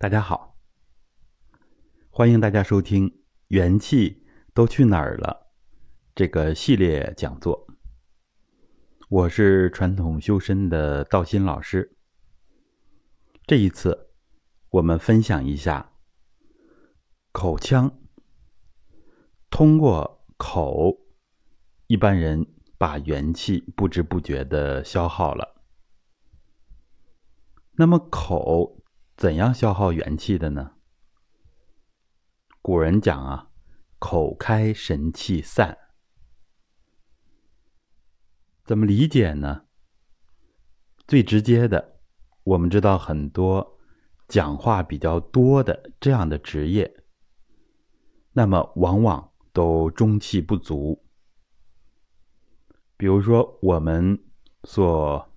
[0.00, 0.56] 大家好，
[2.08, 3.10] 欢迎大家收听
[3.48, 4.24] 《元气
[4.54, 5.52] 都去哪儿了》
[6.14, 7.66] 这个系列讲座。
[9.10, 11.98] 我是传统修身的道心老师。
[13.46, 14.08] 这一次，
[14.70, 15.92] 我们分享一下
[17.32, 18.00] 口腔。
[19.50, 20.96] 通过口，
[21.88, 22.46] 一般人
[22.78, 25.62] 把元气不知不觉的消耗了。
[27.72, 28.79] 那么口。
[29.20, 30.76] 怎样消耗元气的呢？
[32.62, 33.50] 古人讲啊，
[33.98, 35.76] 口开神气散。
[38.64, 39.66] 怎么理解呢？
[41.06, 42.00] 最直接的，
[42.44, 43.78] 我们知道很多
[44.26, 47.04] 讲话比较多的这样的职业，
[48.32, 51.04] 那么往往都中气不足。
[52.96, 54.18] 比如说我们
[54.64, 55.30] 所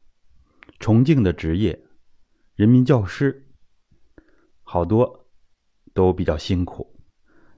[0.79, 1.85] 崇敬的职业——
[2.55, 3.41] 人民教师。
[4.73, 5.27] 好多
[5.93, 6.99] 都比较辛苦，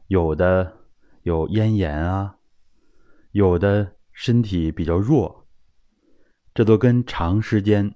[0.08, 0.80] 有的
[1.22, 2.40] 有咽炎啊，
[3.32, 5.48] 有的身体比较弱，
[6.54, 7.96] 这都跟长时间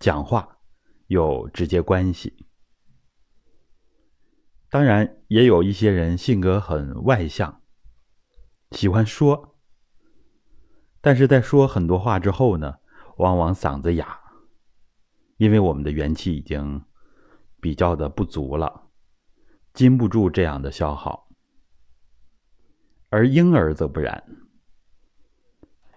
[0.00, 0.58] 讲话
[1.06, 2.48] 有直接关系。
[4.68, 7.62] 当然，也有一些人性格很外向，
[8.72, 9.56] 喜欢说，
[11.00, 12.78] 但是在说很多话之后呢，
[13.18, 14.18] 往往嗓子哑，
[15.36, 16.82] 因为我们的元气已经。
[17.60, 18.88] 比较的不足了，
[19.72, 21.28] 禁不住这样的消耗，
[23.08, 24.22] 而婴儿则不然。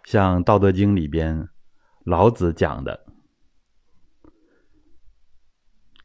[0.04, 1.48] 像《道德经》里边，
[2.04, 3.06] 老子讲的，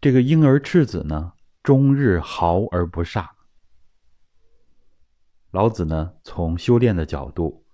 [0.01, 1.33] 这个婴儿赤子呢，
[1.63, 3.31] 终日嚎而不煞。
[5.53, 7.65] 老子呢，从修炼的角度，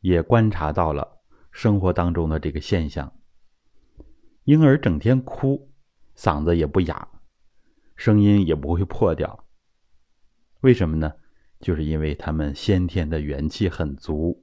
[0.00, 1.20] 也观察到了
[1.52, 3.12] 生活当中的这个现象：
[4.44, 5.70] 婴儿整天哭，
[6.16, 7.08] 嗓子也不哑。
[8.00, 9.46] 声音也不会破掉，
[10.60, 11.12] 为什么呢？
[11.60, 14.42] 就是因为他们先天的元气很足，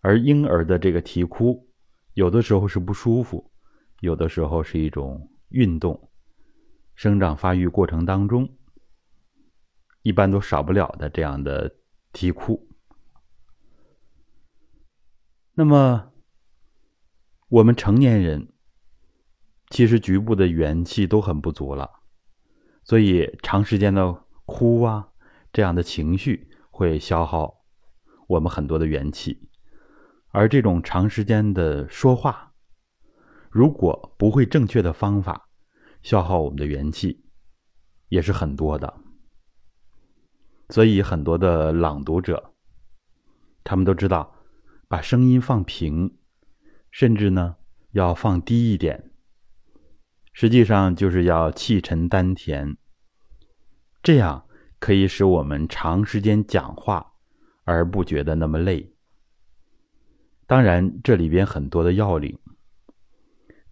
[0.00, 1.70] 而婴儿的这个啼哭，
[2.14, 3.52] 有的时候是不舒服，
[4.00, 6.10] 有的时候是一种运动、
[6.96, 8.56] 生长发育过程当中，
[10.02, 11.76] 一般都少不了的这样的
[12.12, 12.68] 啼哭。
[15.54, 16.10] 那么，
[17.46, 18.52] 我们成年人
[19.70, 22.02] 其实局部的元气都很不足了。
[22.86, 25.08] 所以，长时间的哭啊，
[25.52, 27.64] 这样的情绪会消耗
[28.28, 29.48] 我们很多的元气，
[30.28, 32.54] 而这种长时间的说话，
[33.50, 35.48] 如果不会正确的方法，
[36.00, 37.24] 消耗我们的元气
[38.08, 38.94] 也是很多的。
[40.68, 42.54] 所以，很多的朗读者，
[43.64, 44.32] 他们都知道，
[44.86, 46.16] 把声音放平，
[46.92, 47.56] 甚至呢
[47.90, 49.10] 要放低一点。
[50.38, 52.76] 实际上就是要气沉丹田，
[54.02, 54.46] 这样
[54.78, 57.14] 可以使我们长时间讲话
[57.64, 58.94] 而不觉得那么累。
[60.46, 62.38] 当然，这里边很多的要领，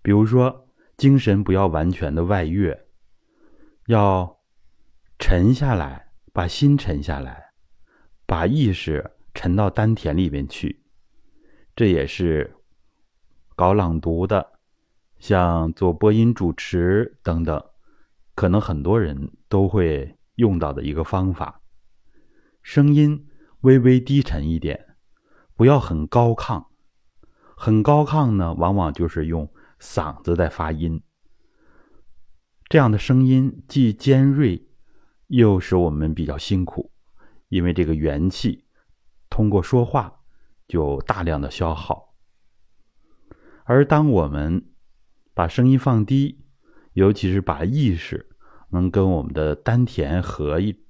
[0.00, 2.86] 比如说精神不要完全的外越，
[3.88, 4.38] 要
[5.18, 7.52] 沉下来，把心沉下来，
[8.24, 10.82] 把意识沉到丹田里面去。
[11.76, 12.56] 这也是
[13.54, 14.53] 搞朗读的。
[15.24, 17.64] 像做播音主持等等，
[18.34, 21.62] 可能很多人都会用到的一个方法。
[22.62, 23.26] 声音
[23.62, 24.98] 微微低沉一点，
[25.54, 26.66] 不要很高亢。
[27.56, 31.02] 很高亢呢，往往就是用嗓子在发音。
[32.68, 34.68] 这样的声音既尖锐，
[35.28, 36.92] 又使我们比较辛苦，
[37.48, 38.66] 因为这个元气
[39.30, 40.20] 通过说话
[40.68, 42.14] 就大量的消耗。
[43.64, 44.73] 而当我们
[45.34, 46.44] 把声音放低，
[46.92, 48.30] 尤其是把意识
[48.70, 50.80] 能跟我们的丹田合一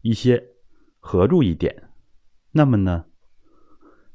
[0.00, 0.42] 一些，
[0.98, 1.90] 合住一点，
[2.52, 3.04] 那么呢，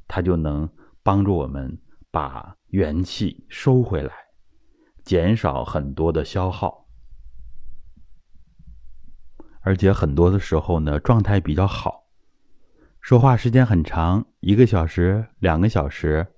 [0.08, 0.68] 它就能
[1.04, 1.78] 帮助我们
[2.10, 4.12] 把元气收回来，
[5.04, 6.88] 减少很多的消耗，
[9.62, 12.08] 而且很多的时候呢，状态比较好，
[13.00, 16.34] 说话时间很长，一个小时、两个小时，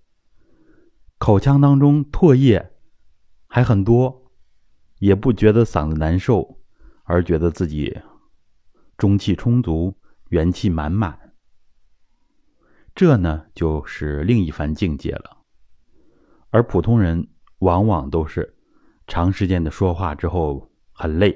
[1.18, 2.74] 口腔当中唾液。
[3.58, 4.32] 还很多，
[5.00, 6.60] 也不觉得嗓子难受，
[7.06, 8.00] 而觉得自己
[9.00, 9.98] 中气充足，
[10.30, 11.34] 元气满满。
[12.94, 15.38] 这呢，就是另一番境界了。
[16.52, 17.28] 而普通人
[17.58, 18.60] 往往都是
[19.08, 21.36] 长时间的说话之后很累，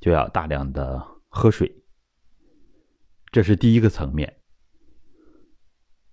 [0.00, 1.70] 就要大量的喝水。
[3.30, 4.40] 这是第一个层面。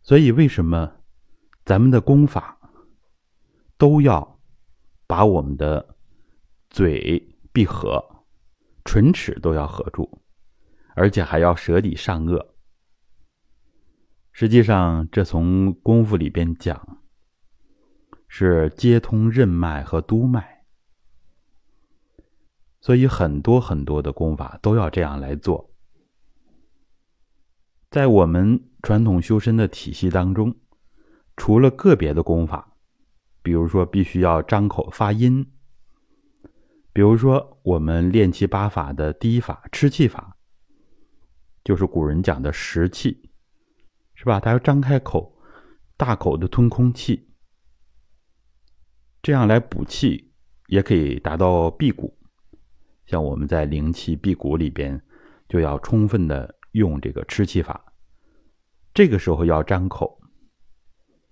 [0.02, 0.98] 所以，为什么
[1.64, 2.60] 咱们的功法
[3.78, 4.35] 都要？
[5.08, 5.96] 把我们的
[6.70, 8.04] 嘴闭合，
[8.84, 10.22] 唇齿都要合住，
[10.96, 12.46] 而且还要舌底上颚。
[14.32, 17.02] 实际上，这从功夫里边讲，
[18.28, 20.66] 是接通任脉和督脉，
[22.82, 25.72] 所以很多很多的功法都要这样来做。
[27.90, 30.54] 在我们传统修身的体系当中，
[31.38, 32.75] 除了个别的功法，
[33.46, 35.46] 比如说必须要张口发音，
[36.92, 40.36] 比如说我们练气八法的第一法吃气法，
[41.64, 43.22] 就是古人讲的食气。
[44.18, 44.40] 是吧？
[44.40, 45.38] 他要张开口，
[45.98, 47.30] 大口的吞空气，
[49.22, 50.34] 这样来补气，
[50.68, 52.18] 也可以达到辟谷。
[53.06, 55.00] 像我们在灵气辟谷里边，
[55.50, 57.86] 就要充分的用这个吃气法。
[58.94, 60.18] 这个时候要张口，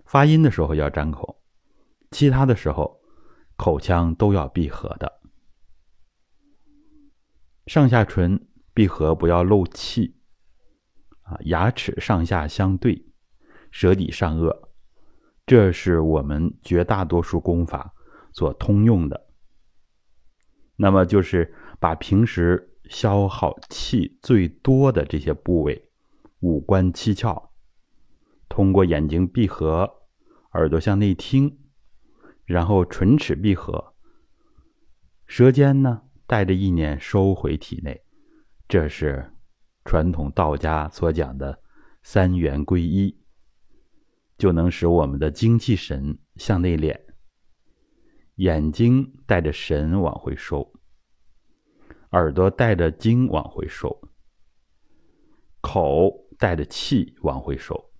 [0.05, 1.41] 发音的时候要张口，
[2.13, 3.01] 其他的时候
[3.57, 5.11] 口腔都要闭合的，
[7.65, 10.15] 上下唇闭合，不要漏气。
[11.23, 13.05] 啊，牙齿上下相对，
[13.71, 14.53] 舌底上颚，
[15.45, 17.93] 这是我们绝大多数功法
[18.33, 19.29] 所通用的。
[20.75, 25.89] 那么就是把平时消耗气最多的这些部位，
[26.41, 27.49] 五官七窍，
[28.49, 29.89] 通过眼睛闭合，
[30.51, 31.57] 耳朵向内听，
[32.45, 33.93] 然后唇齿闭合，
[35.25, 38.03] 舌尖呢带着意念收回体内，
[38.67, 39.29] 这是。
[39.85, 41.61] 传统道家所讲的
[42.03, 43.21] 三元归一，
[44.37, 46.97] 就能使我们的精气神向内敛，
[48.35, 50.73] 眼睛带着神往回收，
[52.11, 54.09] 耳朵带着精往回收，
[55.59, 57.91] 口带着气往回收，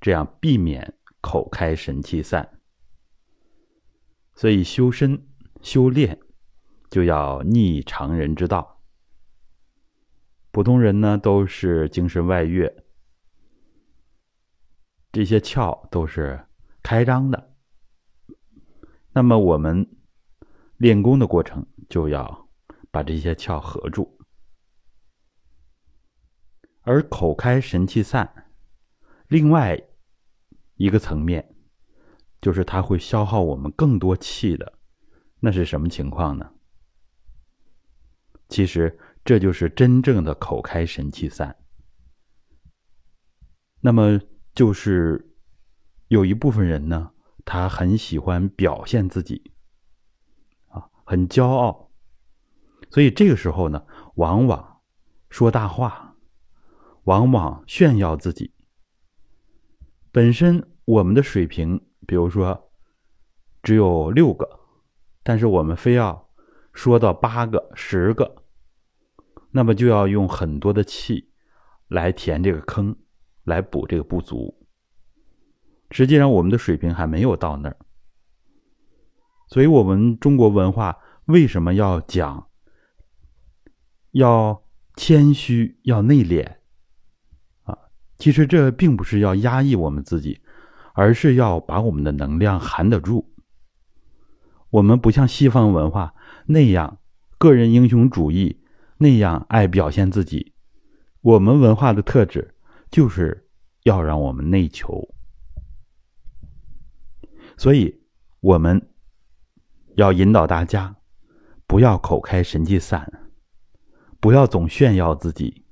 [0.00, 2.57] 这样避免口开神气散。
[4.38, 5.26] 所以修身
[5.62, 6.16] 修炼
[6.90, 8.80] 就要逆常人之道。
[10.52, 12.72] 普通人呢，都是精神外越，
[15.10, 16.46] 这些窍都是
[16.84, 17.52] 开张的。
[19.12, 19.84] 那么我们
[20.76, 22.48] 练功的过程，就要
[22.92, 24.20] 把这些窍合住。
[26.82, 28.52] 而口开神气散，
[29.26, 29.76] 另外
[30.76, 31.56] 一个层面，
[32.40, 34.78] 就是它会消耗我们更多气的，
[35.40, 36.52] 那是什么情况呢？
[38.48, 38.98] 其实。
[39.24, 41.54] 这就是真正的口开神气散。
[43.82, 44.18] 那么，
[44.54, 45.36] 就是
[46.06, 47.10] 有一部分人呢，
[47.44, 49.52] 他很喜欢表现自己，
[50.68, 51.90] 啊，很骄傲，
[52.88, 54.80] 所以这个时候呢，往往
[55.28, 56.16] 说大话，
[57.04, 58.54] 往往炫耀自己。
[60.10, 62.72] 本身我们的水平，比如说
[63.62, 64.48] 只有六个，
[65.22, 66.30] 但是我们非要
[66.72, 68.44] 说到八个、十个。
[69.50, 71.30] 那么就要用很多的气
[71.88, 72.96] 来填这个坑，
[73.44, 74.66] 来补这个不足。
[75.90, 77.76] 实际上，我们的水平还没有到那儿。
[79.48, 82.48] 所以，我们中国文化为什么要讲
[84.12, 84.62] 要
[84.96, 86.56] 谦虚、要内敛
[87.64, 87.76] 啊？
[88.16, 90.42] 其实这并不是要压抑我们自己，
[90.98, 93.32] 而是要把我们的能量含得住。
[94.70, 96.12] 我们不像西方文化
[96.46, 96.98] 那样
[97.38, 98.60] 个人英雄主义。
[99.00, 100.54] 那样爱表现自己，
[101.20, 102.56] 我们文化的特质
[102.90, 103.48] 就是
[103.84, 105.14] 要让我们内求，
[107.56, 108.00] 所以
[108.40, 108.90] 我们
[109.94, 110.96] 要引导大家
[111.68, 113.30] 不要口开神气散，
[114.18, 115.64] 不要总炫耀自己。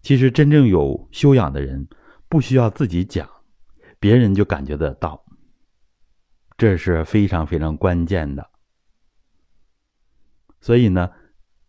[0.00, 1.86] 其实真正有修养的人，
[2.28, 3.30] 不需要自己讲，
[4.02, 5.24] 别人就感觉得到，
[6.58, 8.50] 这是非常非常关键的。
[10.60, 11.08] 所以呢。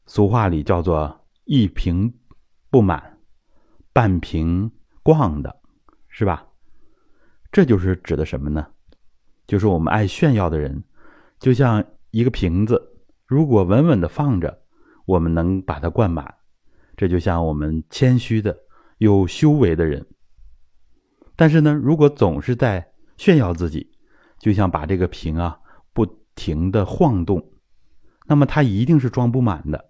[0.06, 2.14] 俗话里叫做“一瓶
[2.70, 3.20] 不满，
[3.94, 4.70] 半瓶
[5.02, 5.62] 逛的”，
[6.10, 6.46] 是吧？
[7.50, 8.68] 这就是指的什么呢？
[9.48, 10.84] 就是我们爱炫耀的人，
[11.40, 14.62] 就像一个瓶子，如果稳稳的放着，
[15.06, 16.36] 我们能把它灌满。
[16.98, 18.60] 这就像我们谦虚的、
[18.98, 20.06] 有修为的人。
[21.36, 23.92] 但是呢，如果总是在炫耀自己，
[24.40, 25.60] 就像把这个瓶啊
[25.94, 27.52] 不停的晃动，
[28.28, 29.90] 那么它一定是装不满的。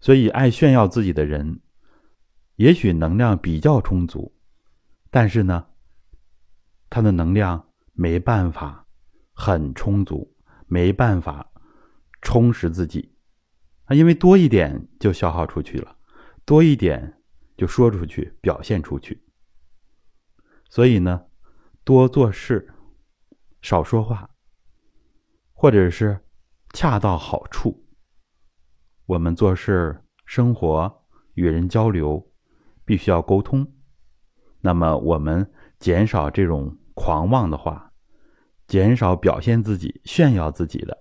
[0.00, 1.60] 所以，爱炫耀自己的人，
[2.56, 4.34] 也许能量比较充足，
[5.10, 5.66] 但是呢，
[6.90, 8.84] 他的能量没办法
[9.32, 10.34] 很充足，
[10.66, 11.48] 没办法
[12.20, 13.14] 充实自己
[13.84, 15.96] 啊，因为多一点就消耗出去了，
[16.44, 17.22] 多一点
[17.56, 19.21] 就说出去、表现出去。
[20.72, 21.26] 所以呢，
[21.84, 22.66] 多做事，
[23.60, 24.30] 少说话，
[25.52, 26.18] 或者是
[26.72, 27.84] 恰到好处。
[29.04, 32.26] 我们做事、生活、与人交流，
[32.86, 33.70] 必须要沟通。
[34.62, 37.92] 那么，我们减少这种狂妄的话，
[38.66, 40.96] 减少表现自己、炫耀自己的，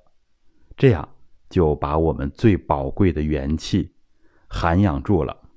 [0.75, 1.15] 这样
[1.49, 3.95] 就把我们最宝贵的元气
[4.49, 5.49] 涵养住了。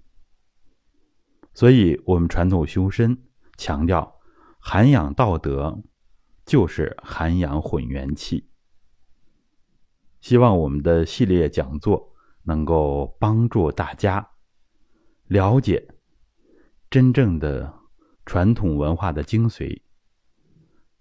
[1.52, 3.21] 所以，我们传统修身
[3.56, 4.20] 强调
[4.58, 5.82] 涵养道德，
[6.44, 8.49] 就是涵养混元气。
[10.20, 14.26] 希望我们的系列讲座能够帮助大家
[15.26, 15.87] 了解
[16.90, 17.73] 真正的
[18.25, 19.82] 传统文化的精髓，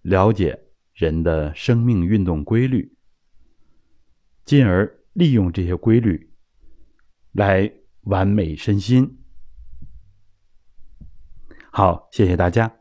[0.02, 0.62] 了解
[0.94, 2.98] 人的生命运动规律，
[4.44, 6.34] 进而利用这些规律
[7.32, 9.23] 来完美身心。
[11.76, 12.72] 好，谢谢大家。